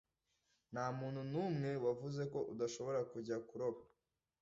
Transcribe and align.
Ntamuntu 0.71 1.19
numwe 1.31 1.69
wavuze 1.85 2.21
ko 2.33 2.39
udashobora 2.53 2.99
kujya 3.11 3.37
kuroba. 3.47 3.81